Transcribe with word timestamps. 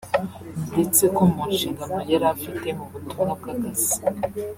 ndetse 0.71 1.03
ko 1.15 1.21
mu 1.31 1.41
nshingano 1.53 1.97
yari 2.11 2.25
afite 2.33 2.67
mu 2.77 2.85
butumwa 2.91 3.31
bw’akazi 3.39 3.95